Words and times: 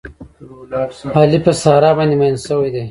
علي 1.19 1.39
په 1.45 1.51
ساره 1.61 1.91
باندې 1.97 2.15
مین 2.19 2.35
شوی 2.45 2.69
دی. 2.73 2.79